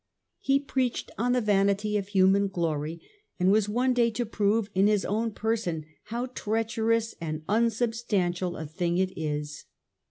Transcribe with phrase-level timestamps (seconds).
[0.39, 2.99] He preached on the vanity of human glory,
[3.39, 8.65] and was one day to prove in his own person how treacherous and unsubstantial a
[8.65, 9.65] thing it is.